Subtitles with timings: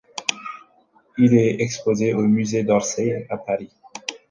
[1.19, 3.69] Il est exposé au Musée d'Orsay à Paris.